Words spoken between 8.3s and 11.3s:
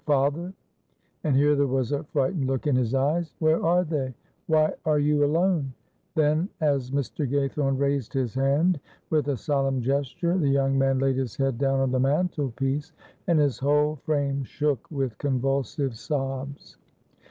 hand with a solemn gesture, the young man laid